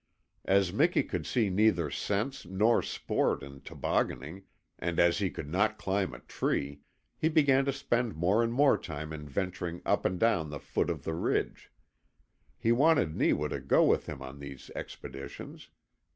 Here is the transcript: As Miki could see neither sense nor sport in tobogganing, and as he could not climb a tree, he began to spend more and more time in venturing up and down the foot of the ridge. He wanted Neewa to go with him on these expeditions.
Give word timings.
As 0.45 0.73
Miki 0.73 1.03
could 1.03 1.27
see 1.27 1.51
neither 1.51 1.91
sense 1.91 2.43
nor 2.43 2.81
sport 2.81 3.43
in 3.43 3.61
tobogganing, 3.61 4.45
and 4.79 4.99
as 4.99 5.19
he 5.19 5.29
could 5.29 5.47
not 5.47 5.77
climb 5.77 6.11
a 6.15 6.19
tree, 6.21 6.81
he 7.15 7.29
began 7.29 7.65
to 7.65 7.71
spend 7.71 8.15
more 8.15 8.41
and 8.41 8.51
more 8.51 8.79
time 8.79 9.13
in 9.13 9.29
venturing 9.29 9.79
up 9.85 10.03
and 10.03 10.19
down 10.19 10.49
the 10.49 10.59
foot 10.59 10.89
of 10.89 11.03
the 11.03 11.13
ridge. 11.13 11.71
He 12.57 12.71
wanted 12.71 13.15
Neewa 13.15 13.49
to 13.49 13.59
go 13.59 13.83
with 13.83 14.07
him 14.07 14.23
on 14.23 14.39
these 14.39 14.71
expeditions. 14.75 15.69